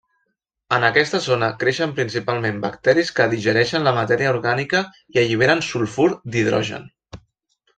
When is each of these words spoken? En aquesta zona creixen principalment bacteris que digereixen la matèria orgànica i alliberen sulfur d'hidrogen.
En 0.75 0.83
aquesta 0.85 1.19
zona 1.25 1.49
creixen 1.63 1.93
principalment 1.99 2.57
bacteris 2.63 3.11
que 3.19 3.27
digereixen 3.35 3.87
la 3.89 3.93
matèria 3.99 4.33
orgànica 4.37 4.83
i 5.15 5.23
alliberen 5.25 5.63
sulfur 5.69 6.09
d'hidrogen. 6.35 6.91